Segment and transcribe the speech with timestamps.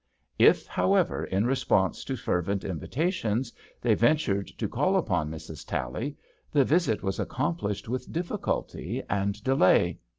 [0.39, 5.63] If, however, in response to fervent invitations, they ventured to call upon Mrs.
[5.63, 6.17] Tally,
[6.51, 9.99] the visit was accomplished with difficulty and delay.